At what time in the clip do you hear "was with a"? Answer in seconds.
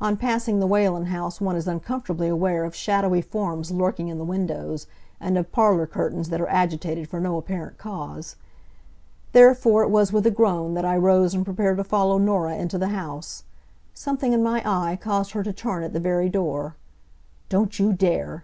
9.90-10.30